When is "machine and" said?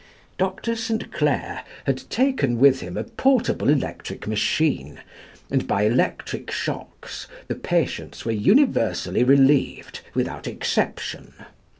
4.31-5.67